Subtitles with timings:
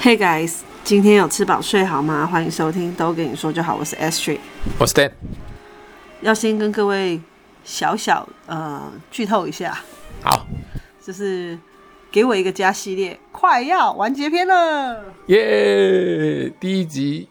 [0.00, 2.24] Hey guys，今天有吃饱睡好吗？
[2.24, 3.74] 欢迎收听，都跟你说就好。
[3.74, 4.38] 我是 Astrid，
[4.78, 5.10] 我是 Dan。
[6.20, 7.20] 要先跟各位
[7.64, 9.76] 小小呃剧透一下，
[10.22, 10.46] 好，
[11.02, 11.58] 就是
[12.12, 16.48] 给我一个家系列快要完结篇了，耶！
[16.60, 17.28] 第一集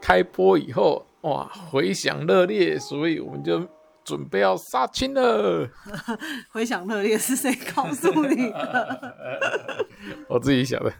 [0.00, 3.64] 开播以后，哇，回响热烈，所以我们就
[4.04, 5.68] 准备要杀青了。
[6.50, 9.14] 回响热烈是谁告诉你的？
[10.28, 10.92] 我自己想的。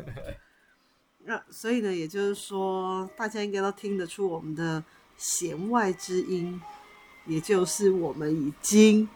[1.29, 4.82] 那所以呢，也就是说，大家应该都听得出我们的
[5.18, 6.58] 弦外之音，
[7.26, 9.07] 也就是我们已经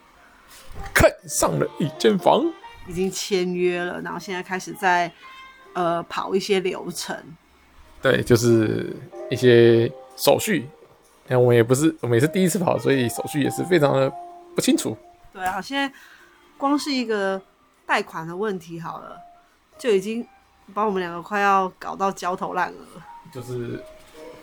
[0.92, 2.44] 看上了一间房，
[2.86, 5.10] 已经签约了，然后现在开始在
[5.72, 7.16] 呃跑一些流程。
[8.02, 8.94] 对，就是
[9.30, 10.68] 一些手续。
[11.28, 14.12] 那我们也不是，我们也是第一次跑，所以手续也是非常的
[14.54, 14.94] 不清楚。
[15.32, 15.90] 对啊，现在
[16.58, 17.40] 光是一个
[17.86, 19.18] 贷款的问题好了，
[19.78, 20.28] 就已经。
[20.74, 23.00] 把我们两个快要搞到焦头烂额，
[23.32, 23.82] 就是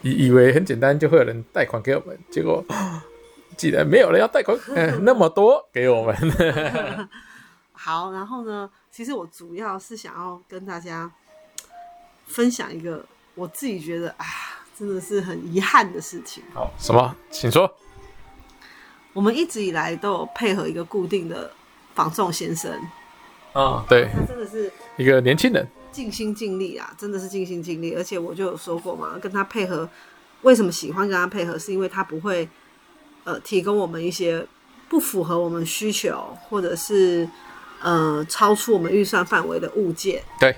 [0.02, 2.64] 以以为很简单，就会有人贷款给我们，结果
[3.58, 6.16] 既然没有人要贷款，嗯， 那么多给我们。
[7.73, 11.11] 好，然后呢，其实我主要是想要跟大家
[12.28, 13.04] 分享一个
[13.36, 14.26] 我自己觉得啊，
[14.78, 16.44] 真的是很遗憾的事情。
[16.54, 17.16] 好，什么？
[17.31, 17.70] 请说。
[19.14, 21.52] 我们一直以来都有配合一个固定的
[21.95, 22.72] 房仲先生。
[23.54, 25.67] 啊，对，他真的是一个年轻人。
[25.92, 29.90] 尽心尽力啊，真的是尽心尽力，而且我就有说过嘛，跟他配合，
[30.44, 31.58] 为什么喜欢跟他配合？
[31.58, 32.48] 是因为他不会，
[33.23, 34.45] 呃，提供我们一些
[34.88, 37.28] 不符合我们需求，或者是
[37.82, 40.23] 呃超出我们预算范围的物件。
[40.40, 40.56] 对。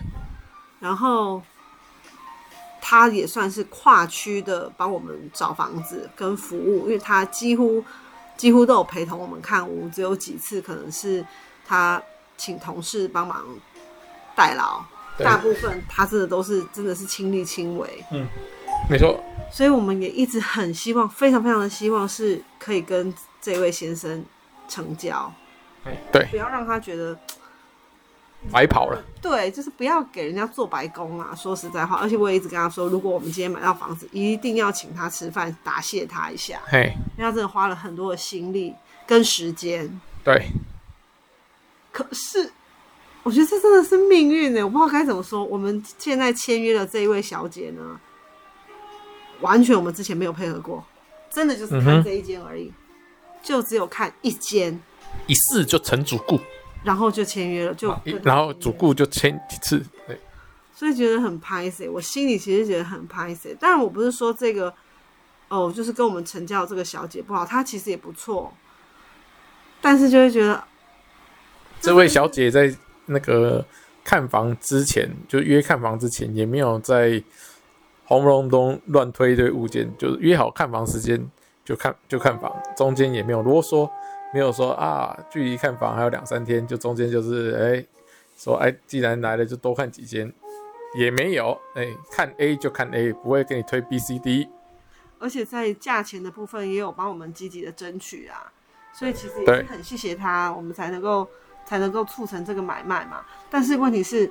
[0.80, 1.42] 然后
[2.82, 7.84] 他也算是跨区的帮我们找房子跟服务，因为他几乎
[8.36, 11.26] 几乎都有陪同我们看屋，只有几次可能是
[11.66, 12.02] 他
[12.36, 13.46] 请同事帮忙
[14.36, 14.84] 代劳。
[15.24, 18.28] 大部分他真的都是真的是亲力亲为，嗯，
[18.90, 19.24] 没错。
[19.52, 24.24] 所以我们也一直很希望，非常非常的希望是可以跟这位先生
[24.70, 25.30] 成交，
[26.12, 27.18] 对，不要让他觉得
[28.50, 29.04] 白跑了。
[29.22, 31.36] 对，就是不要给人家做白工啊。
[31.36, 36.62] 说实在话，而且我也一直跟他说，如果我们今天买到房子，一定要请他吃饭，答谢他一下。
[36.66, 38.74] 嘿，因为他真的花了很多的心力
[39.06, 40.00] 跟时间。
[40.24, 40.48] 对，
[41.92, 42.54] 可是。
[43.24, 45.44] 我觉得这真的是命运哎，我不知道该怎么说。
[45.44, 48.00] 我们现在签约的这一位小姐呢，
[49.42, 50.84] 完全我们之前没有配合过，
[51.30, 52.74] 真的就是看这一间而已，嗯、
[53.44, 54.82] 就只有看一间，
[55.28, 56.40] 一试就成主顾，
[56.84, 60.20] 然后就签约了，就然后主顾就签几次，对，
[60.74, 63.56] 所以觉得很拍谢，我心里其实觉得很拍谢。
[63.60, 64.74] 但我不是说这个
[65.48, 68.52] 哦，就是跟我们成交这个小姐不好，她其实也不错，
[69.80, 70.64] 但是就会觉得
[71.80, 72.76] 这位小姐在。
[73.06, 73.66] 那个
[74.04, 77.22] 看房之前就约看房之前也没有在
[78.06, 81.24] 轰隆咚乱推一堆物件，就是约好看房时间
[81.64, 83.90] 就看就看房，中间也没有啰嗦，
[84.34, 87.88] 没有说啊距离看房还有两三天，就中间就是哎、欸、
[88.38, 90.32] 说哎既然来了就多看几间，
[90.96, 94.50] 也没有哎、欸、看 A 就看 A，不会给你推 B C D，
[95.20, 98.52] 而且在价钱的部分也有帮我们积极的争取啊，
[98.94, 101.28] 所以其实也是很谢谢他，我们才能够。
[101.66, 103.22] 才能够促成这个买卖嘛？
[103.50, 104.30] 但是问题是，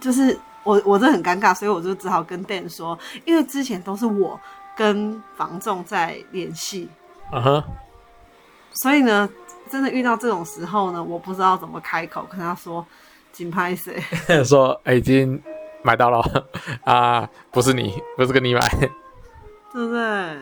[0.00, 4.38] 就是我我这很尴尬，所以我就只好跟 Dan 说，因为之前都是我
[4.76, 6.88] 跟房仲在联系，
[7.32, 7.64] 嗯哼，
[8.72, 9.28] 所以呢，
[9.70, 12.84] 真的遇到这种时候呢，我不知道怎么开口跟他说，
[13.32, 14.00] 紧拍谁？
[14.44, 15.40] 说、欸、已经
[15.82, 16.22] 买到了
[16.84, 18.60] 啊，不是你，不是跟你买，
[19.72, 20.38] 对不对？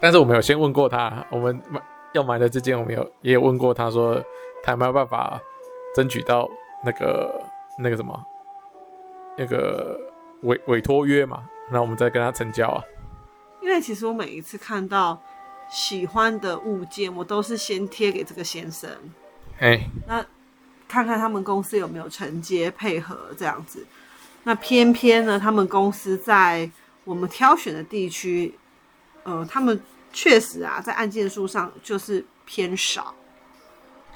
[0.00, 1.80] 但是我们有先问过他，我们买。
[2.14, 4.22] 要买的这间，我们有也有问过他说，
[4.62, 5.38] 他有没有办法
[5.94, 6.48] 争取到
[6.84, 7.42] 那个
[7.78, 8.24] 那个什么
[9.36, 10.00] 那个
[10.42, 11.44] 委委托约嘛？
[11.70, 12.82] 那我们再跟他成交啊。
[13.60, 15.20] 因为其实我每一次看到
[15.70, 18.88] 喜欢的物件，我都是先贴给这个先生，
[19.58, 20.24] 哎，那
[20.88, 23.86] 看看他们公司有没有承接配合这样子。
[24.44, 26.70] 那偏偏呢，他们公司在
[27.04, 28.58] 我们挑选的地区，
[29.24, 29.78] 呃，他们。
[30.12, 33.14] 确实啊，在案件数上就是偏少，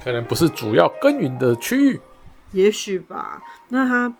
[0.03, 2.01] 可能不是主要耕耘的区域，
[2.53, 3.43] 也许吧。
[3.69, 4.13] 那他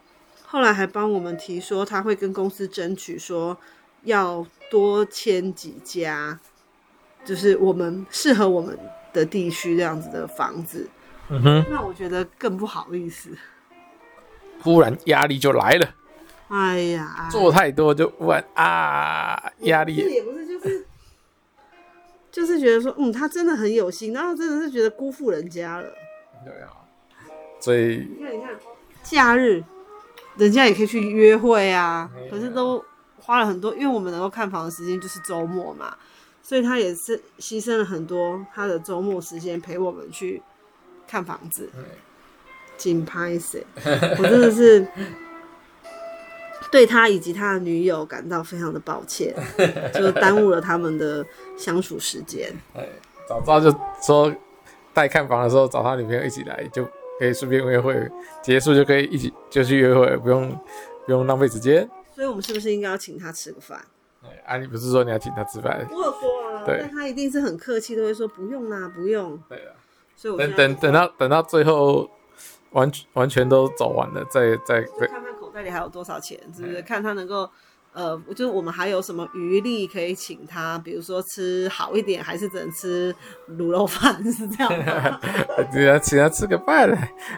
[0.47, 3.57] 后来还帮我们提说，他会跟公司争取说
[4.05, 6.39] 要多签几家，
[7.25, 8.79] 就是我们适合我们
[9.13, 10.89] 的地区这样子的房子。
[11.29, 13.31] 嗯哼，那我觉得更不好意思，
[14.61, 15.89] 忽然压力就来了。
[16.49, 20.87] 哎呀，做太多就忽然啊，压力也不是就是。
[22.33, 25.89] 就是觉得说，嗯，他真的很有心，然后真的是觉得辜负人家了。
[26.45, 26.69] 对啊，
[27.61, 28.51] 所以你看，你看，
[29.05, 29.63] 假日
[30.37, 32.85] 人家也可以去约会啊，可是都
[33.21, 35.97] 花了很多，因为我们能够看房的时间就是周末嘛，
[36.43, 40.43] 所以他也是牺牲了很多他的周末时间陪我们去
[41.07, 41.71] 看房子。
[42.79, 43.65] 紧拍死，
[44.19, 44.85] 我真的是
[46.73, 49.33] 对他以及他的女友感到非常的抱歉，
[49.95, 51.25] 就耽误了他们的
[51.57, 52.53] 相处时间。
[53.29, 53.71] 早知道就
[54.05, 54.35] 说
[54.93, 56.85] 带看房的时候找他女朋友一起来就。
[57.19, 58.11] 可以顺便约会，
[58.43, 60.51] 结束就可以一起就去约会，不用
[61.07, 61.89] 不用浪费时间。
[62.13, 63.79] 所以，我们是不是应该要请他吃个饭？
[64.45, 65.87] 啊，你不是说你要请他吃饭？
[65.89, 69.39] 我有说啊，对，但他一定是很客气，都会说不用啦，不用。
[69.49, 69.71] 对啊，
[70.17, 72.11] 所以我等等等到等到最后
[72.71, 74.83] 完完全都走完了，再再
[75.63, 76.83] 里还有多少钱，是不是？
[76.83, 77.49] 看他能够。
[77.95, 83.15] 呃，就是我们还有什么余力可以请他，比如说吃好一点，还是只能吃
[83.51, 85.21] 卤肉饭， 是这样吗？
[85.71, 86.89] 对啊请他吃个饭，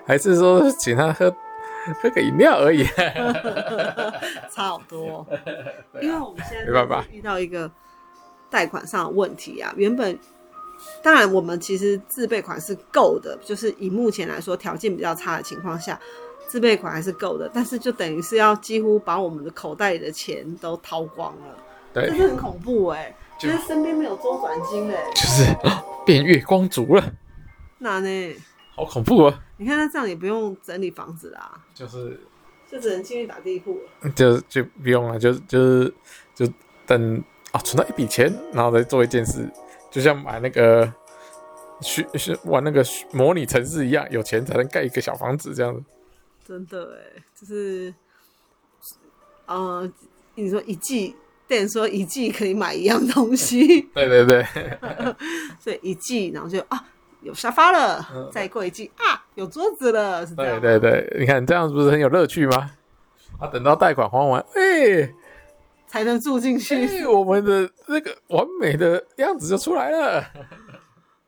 [0.07, 1.29] 还是说请他喝
[2.01, 2.85] 喝个饮料而已？
[4.49, 5.27] 差好多，
[6.01, 7.69] 因为我们现在没办法遇到一个
[8.49, 9.75] 贷款上的问题啊。
[9.77, 10.17] 原本
[11.03, 15.99] 当然我们其实自备款是够的，就是以目前来说条件比较差的情况下。
[16.49, 21.57] 自备款还是够的，但是就等于是要几乎把我们的口袋里的钱都掏光了，
[21.93, 25.45] 对，这是很恐怖哎、欸，就，是身边没有周转金哎、欸， 就是
[26.07, 27.13] 变月光族了，
[27.79, 28.37] 那呢？
[28.77, 29.41] 好恐怖啊！
[29.57, 32.19] 你看他这样也不用整理房子啦，就是
[32.69, 35.95] 就只能进去打地铺了，就就不用了，就就是
[36.35, 36.45] 就
[36.85, 39.49] 等啊存到一笔钱，然后再做一件事，
[39.93, 40.93] 就像买那个
[41.83, 45.81] 虚是玩那个模拟城市一样，有钱才能盖一个小房子这样子。
[46.47, 47.95] 真的哎，就是，
[49.47, 49.91] 呃，
[50.35, 51.17] 你说一季，
[51.49, 54.47] 店说一季可以买一样东西，对对对，
[55.59, 56.85] 所以一季，然后就啊，
[57.23, 60.61] 有沙发了，嗯、再过一季啊，有桌子了，是这样。
[60.61, 62.73] 对对对，你看这样是不是很有乐趣吗？
[63.41, 65.15] 啊，等到贷款还完，哎、欸，
[65.87, 70.25] 才能住进去、欸，我们的那个完美的样子就出来了。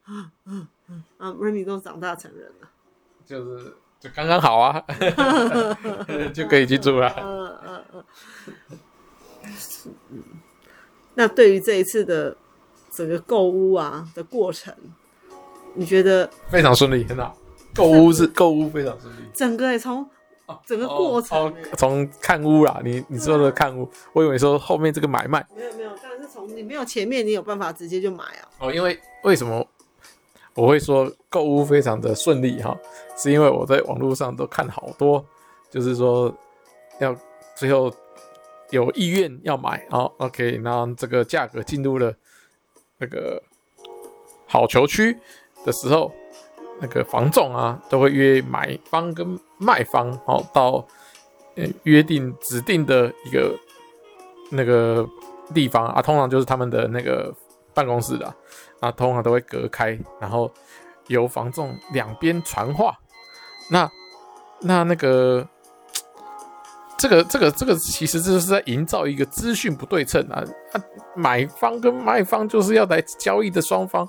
[0.08, 2.68] 嗯嗯嗯，啊，Remy 都长大成人了，
[3.24, 3.74] 就是。
[3.98, 4.84] 就刚刚好啊，
[6.34, 7.12] 就可以去住了。
[7.18, 8.04] 嗯嗯嗯。
[11.14, 12.36] 那对于这一次的
[12.90, 14.74] 整个购物啊的过程，
[15.74, 17.36] 你觉得非常顺利，很好。
[17.74, 19.18] 购物是购物非常顺利。
[19.34, 20.06] 整个从
[20.66, 25.44] 整个过程，从、哦哦、看屋啦，你你说的看屋，我以为说后面这个买卖。
[25.56, 28.48] 没有没有，当然是从你没有前面，你有办法直接就买啊。
[28.58, 29.66] 哦，因为为什么？
[30.56, 32.76] 我会说购物非常的顺利哈，
[33.16, 35.24] 是因为我在网络上都看好多，
[35.70, 36.34] 就是说
[36.98, 37.14] 要
[37.54, 37.92] 最后
[38.70, 42.12] 有意愿要买，然后 OK，那这个价格进入了
[42.98, 43.42] 那个
[44.46, 45.16] 好球区
[45.64, 46.10] 的时候，
[46.80, 50.86] 那个房仲啊都会约买方跟卖方哦到
[51.82, 53.54] 约定指定的一个
[54.50, 55.06] 那个
[55.54, 57.34] 地方啊，通常就是他们的那个
[57.76, 58.34] 办公室的。
[58.80, 60.50] 那通常都会隔开，然后
[61.06, 62.98] 由房仲两边传话。
[63.70, 63.88] 那
[64.60, 65.46] 那那个
[66.98, 70.42] 这个这个这个其实就是在营造一个资讯不对称啊！
[70.72, 70.80] 啊，
[71.14, 74.08] 买方跟卖方就是要来交易的双方，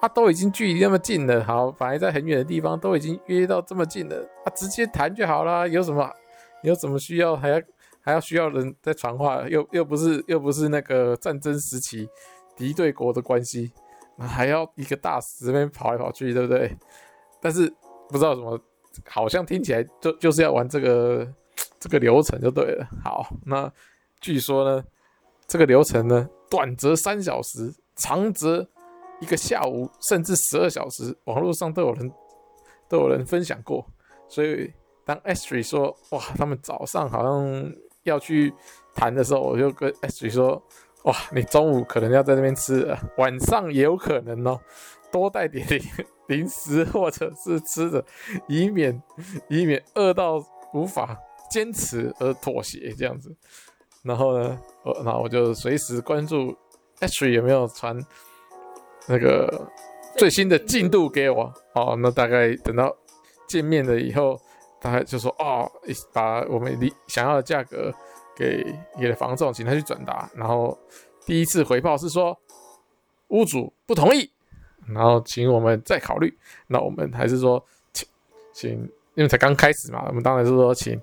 [0.00, 5.66] 啊，都已经距离那么近了，好，本来在很远的地方都已经约到这么近了，啊，直接谈就好啦。
[5.66, 6.10] 有什么
[6.62, 7.60] 有什么需要还要
[8.00, 9.46] 还要需要人在传话？
[9.48, 12.08] 又又不是又不是那个战争时期
[12.60, 13.72] 敌对国的关系。
[14.18, 16.76] 还要一个大使这边跑来跑去，对不对？
[17.40, 17.66] 但是
[18.06, 18.60] 不知道什么，
[19.08, 21.26] 好像听起来就就是要玩这个
[21.78, 22.86] 这个流程就对了。
[23.02, 23.72] 好，那
[24.20, 24.84] 据说呢，
[25.46, 28.68] 这个流程呢，短则三小时，长则
[29.22, 32.12] 一个下午，甚至十二小时，网络上都有人
[32.90, 33.82] 都有人分享过。
[34.28, 34.70] 所以
[35.06, 38.52] 当 S 说哇，他们早上好像要去
[38.94, 40.62] 谈的时候，我就跟 S 说。
[41.04, 44.60] 哇，你中午可能要在那边吃，晚上也有可能哦，
[45.10, 45.66] 多带点
[46.28, 48.04] 零食或者是吃的，
[48.46, 49.02] 以免
[49.48, 51.18] 以免饿到无法
[51.50, 53.34] 坚持而妥协这样子。
[54.02, 56.54] 然后呢，我那我就随时关注
[57.00, 57.98] H 有没有传
[59.08, 59.66] 那个
[60.16, 61.96] 最新的进度给我哦。
[61.98, 62.94] 那大概等到
[63.48, 64.38] 见面了以后，
[64.80, 65.70] 大概就说哦，
[66.12, 67.90] 把我们理想要的价格。
[68.40, 70.30] 给给了房仲，请他去转达。
[70.34, 70.78] 然后
[71.26, 72.34] 第一次回报是说
[73.28, 74.30] 屋主不同意，
[74.88, 76.34] 然后请我们再考虑。
[76.68, 78.08] 那我们还是说请
[78.54, 78.70] 请，
[79.14, 80.98] 因为才刚开始嘛，我们当然是说请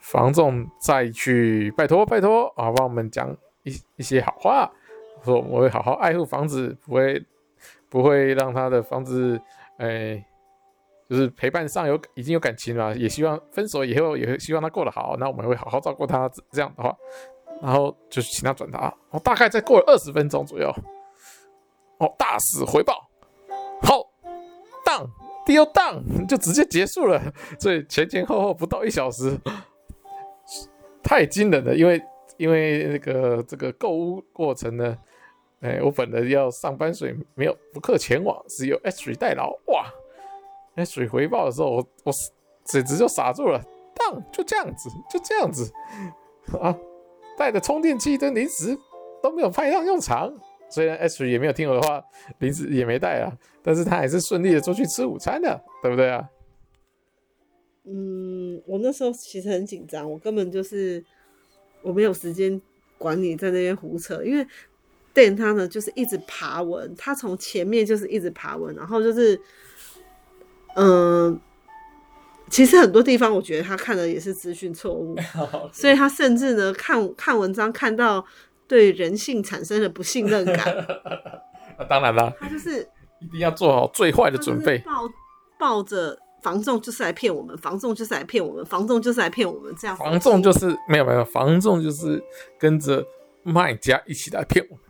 [0.00, 3.30] 房仲再去拜托拜托啊，帮我们讲
[3.62, 4.68] 一一些好话，
[5.24, 7.24] 说我会好好爱护房子，不会
[7.88, 9.40] 不会让他的房子
[9.76, 10.24] 哎
[11.10, 16.30] 就是陪伴上有已经有感情了，也希望分手以后也会希望他过得好，那我们会好好照顾他。
[16.52, 16.96] 这样的话，
[17.60, 18.94] 然后就请他转达。
[19.10, 20.72] 哦，大概再过了二十分钟左右，
[21.98, 23.10] 哦，大使回报，
[23.82, 24.08] 好
[24.84, 25.08] ，down
[25.44, 27.20] 丢 down，就直接结束了。
[27.58, 29.36] 所以前前后后不到一小时，
[31.02, 31.74] 太惊人了。
[31.74, 32.00] 因为
[32.36, 34.96] 因为那个这个购物过程呢，
[35.58, 39.50] 哎，我本人要上班，所以没有不克前往，是由 H 代劳。
[39.66, 39.92] 哇！
[40.84, 42.12] 水回报的时候，我我
[42.64, 43.60] 简直就傻住了，
[43.94, 45.72] 当就这样子，就这样子
[46.60, 46.76] 啊，
[47.36, 48.78] 带的充电器跟零食
[49.22, 50.32] 都没有派上用场。
[50.68, 52.00] 虽然 H 也没有听我的话，
[52.38, 56.28] 零食也没带啊，但是他还是顺利的出去吃午餐的，对不对啊？
[57.84, 61.04] 嗯，我那时候其实很紧张，我根本就是
[61.82, 62.60] 我没有时间
[62.98, 64.46] 管你在那边胡扯，因为
[65.12, 69.40] Dan 他呢就是一直爬文，他从前面就是一直爬文，然后就是。
[70.76, 71.40] 嗯，
[72.48, 75.16] 其实很多地方我觉得他看的也是资讯错误，
[75.72, 78.24] 所以他甚至呢看看文章看到
[78.66, 80.86] 对人性产生了不信任感。
[81.78, 82.88] 那当然了，他就是
[83.20, 85.10] 一定要做好最坏的准备，抱
[85.58, 89.96] 抱着房仲就是来骗我们，房仲就是来骗我们，房仲就是来骗我们这样。
[89.96, 92.22] 房仲就是没有没有，房仲就是
[92.58, 93.04] 跟着
[93.42, 94.84] 卖家一起来骗我们。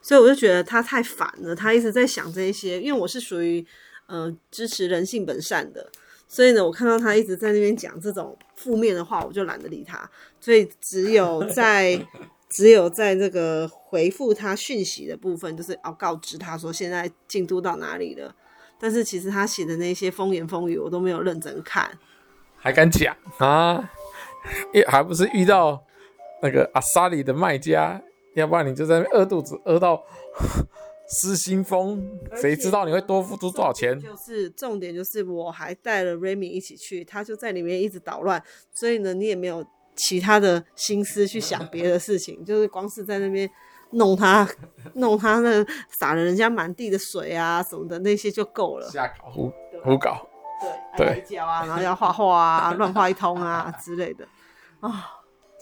[0.00, 3.66] 所以我就觉得他太烦了，他一直在想这一些，因为我是属于。
[4.08, 5.86] 呃，支持人性本善的，
[6.26, 10.10] 所以呢，我看到他一直在那边讲这种负面的话，我就懒得理他。
[10.40, 12.06] 所以只有在
[12.48, 18.34] 只有在这个回复他讯息的部分，就是要告知他说现在进度到哪里了。
[18.80, 21.90] 但是其实他写的那些风言风语，我都没有认真看，
[22.56, 23.90] 还敢讲啊？
[24.72, 25.84] 也还不是遇到
[26.40, 28.00] 那个阿萨里的卖家，
[28.32, 30.02] 要不然你就在那边饿肚子饿到。
[31.08, 33.98] 失心疯，谁知道你会多付出多少钱？
[33.98, 39.64] 就是重点，就是我还带了 Remy 一起去，他就在里面一直捣乱，所以呢，你也没有
[39.96, 43.48] 其他的心思去想别的事情， 就是光是在那边
[43.92, 44.46] 弄他，
[44.94, 48.86] 弄他那洒了人家满地的水啊什么的那些就够了。
[48.90, 49.50] 瞎搞胡
[49.82, 50.28] 胡搞，
[50.96, 54.28] 对对，脚啊，然后要画画啊，乱画一通啊 之类的
[54.80, 55.06] 啊，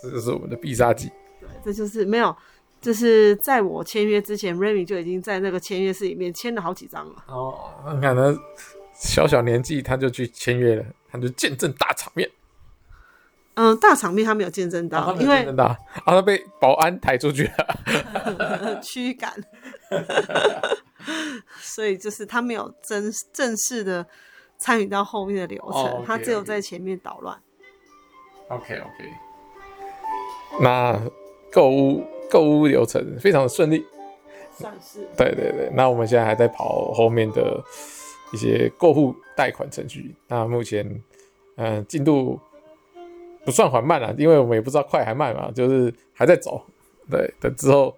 [0.03, 1.09] 这就是我们的必杀技。
[1.39, 2.37] 对，这就是没有。
[2.87, 7.25] 就是在我签约之前，Remy 就已经在那个签约室里面签了好几张了。
[7.27, 7.59] 哦，
[7.93, 8.33] 你看他
[8.95, 12.31] 小小年纪他就去签约了，他就见证大场面。
[13.55, 15.77] 嗯，大场面他没有见证到，哦、因为啊，
[16.07, 19.35] 他被保安抬出去了， 驱赶。
[21.59, 24.07] 所以就是他没有真正式的
[24.59, 27.37] 参与到后面的流程，他只有在前面捣乱。
[28.47, 29.13] OK OK，
[30.61, 31.01] 那
[31.51, 32.07] 购物。
[32.31, 33.85] 购物流程非常的顺利，
[34.53, 35.01] 算是。
[35.17, 37.63] 对对对，那我们现在还在跑后面的
[38.33, 40.15] 一些过户贷款程序。
[40.27, 40.85] 那目前，
[41.57, 42.39] 嗯、呃，进度
[43.45, 46.65] 不算缓慢了，因为我们也不知道快还慢嘛，就是还在走。
[47.11, 47.97] 对，等之后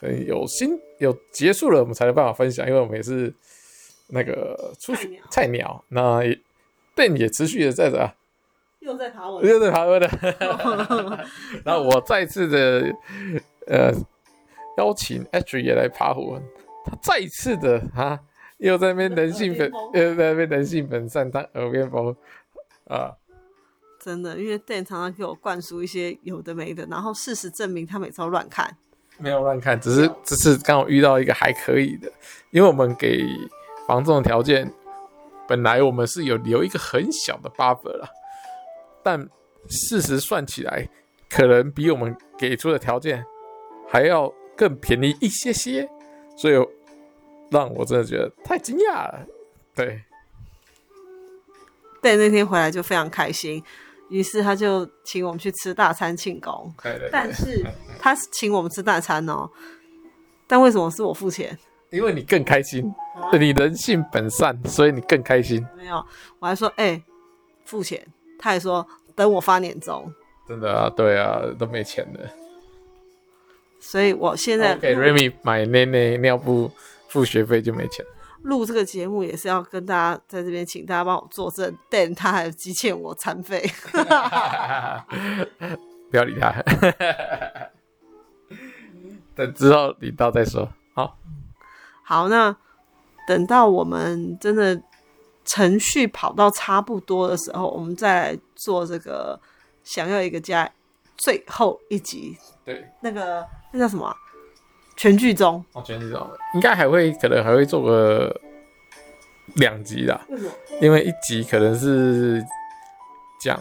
[0.00, 3.32] 可能有新有结束了，我们才有办法分享，因为我们也是
[4.08, 6.38] 那个初学菜鸟，那也
[6.96, 8.10] 店也持续的在这。
[8.80, 10.08] 又在爬文，又在爬文的。
[11.64, 12.90] 然后我再次的。
[13.68, 13.92] 呃，
[14.78, 16.40] 邀请 H 也来爬火，
[16.84, 18.18] 他再一次的啊，
[18.56, 22.16] 又在那边人性本，又在那边人性本善当耳边风
[22.86, 23.12] 啊，
[24.00, 28.74] 真的，因为 Dan 常常给我灌输一些有的没的，然后事实证明他每次都乱看，
[29.18, 32.10] 没有乱看，只是只是刚好遇到一个还可以的，
[32.50, 33.26] 因为我们给
[33.86, 34.72] 房仲的条件，
[35.46, 38.08] 本来我们是有留一个很小的 buffer 了，
[39.02, 39.28] 但
[39.68, 40.88] 事实算起来，
[41.28, 43.22] 可能比我们给出的条件。
[43.88, 45.88] 还要更便宜一些些，
[46.36, 46.54] 所以
[47.50, 49.26] 让我真的觉得太惊讶了。
[49.74, 50.02] 对，
[52.02, 53.62] 对，那天回来就非常开心，
[54.10, 56.72] 于是他就请我们去吃大餐庆功。
[56.82, 57.64] 对对对，但是
[57.98, 59.48] 他请我们吃大餐哦，
[60.46, 61.58] 但为什么是我付钱？
[61.90, 65.66] 因为你更开心，啊、你人性本善，所以你更开心。
[65.74, 66.04] 没有，
[66.38, 67.02] 我还说哎、欸，
[67.64, 68.06] 付钱，
[68.38, 70.12] 他还说等我发年终。
[70.46, 72.30] 真的啊，对啊，都没钱了。
[73.80, 76.70] 所以我现在给 Remy 买内内尿布
[77.08, 78.04] 付学费就没钱。
[78.42, 83.68] 录这个节目也是要跟大家在这边请大家帮我作证，但他还积欠我餐费。
[86.10, 86.52] 不要理他，
[89.34, 90.68] 等之后领到再说。
[90.94, 91.18] 好，
[92.02, 92.56] 好，那
[93.26, 94.80] 等到我们真的
[95.44, 99.38] 程序跑到差不多的时候，我们再来做这个
[99.84, 100.70] 想要一个家
[101.18, 102.38] 最后一集。
[102.64, 103.46] 对，那个。
[103.70, 104.16] 那叫什么、啊？
[104.96, 108.34] 全剧终哦，全剧终应该还会，可能还会做个
[109.56, 110.18] 两集的。
[110.30, 110.50] 为什么？
[110.80, 112.42] 因为一集可能是
[113.38, 113.60] 讲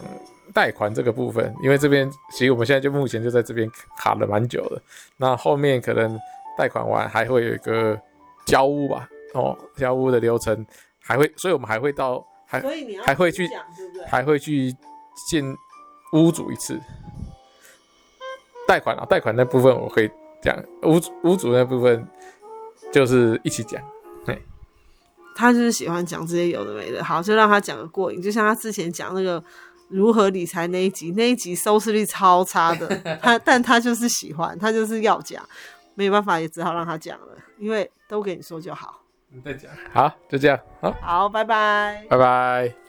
[0.53, 4.81] 贷款这个部分，因为这边其实我们现在就目前就在这边卡了蛮久的。
[5.17, 6.17] 那后面可能
[6.57, 7.99] 贷款完还会有一个
[8.45, 10.65] 交屋吧，哦，交屋的流程
[11.03, 12.61] 还会，所以我们还会到还
[13.05, 13.47] 还会去
[14.07, 14.73] 还会去
[15.29, 15.43] 见
[16.13, 16.79] 屋主一次。
[18.67, 20.09] 贷款啊，贷款那部分我可以
[20.41, 22.05] 讲，屋屋主那部分
[22.91, 23.81] 就是一起讲。
[25.39, 28.19] 他就是喜欢讲这些有的没的，好，就让他讲个过瘾。
[28.19, 29.43] 就像他之前讲那个
[29.87, 32.87] 如何理财那一集，那一集收视率超差的，
[33.21, 35.47] 他但他就是喜欢，他就是要讲，
[35.93, 39.03] 没有办法，也只好让他讲了，因为都给你说就好。
[39.29, 42.86] 你再讲，好，就这样，好，好，拜拜，拜拜。